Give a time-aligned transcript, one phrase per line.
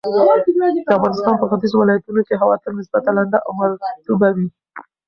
[0.87, 4.47] د افغانستان په ختیځو ولایتونو کې هوا تل نسبتاً لنده او مرطوبه وي.